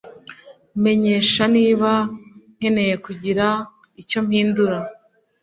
Menyesha 0.83 1.43
niba 1.55 1.89
nkeneye 2.55 2.95
kugira 3.05 3.45
icyo 4.01 4.19
mpindura 4.27 4.79